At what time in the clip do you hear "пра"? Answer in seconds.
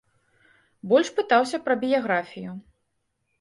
1.67-1.77